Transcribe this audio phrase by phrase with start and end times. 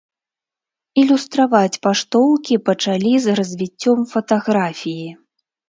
[1.01, 5.09] Ілюстраваць паштоўкі пачалі з развіццём фатаграфіі.